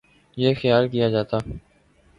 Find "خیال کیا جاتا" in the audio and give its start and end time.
0.61-1.37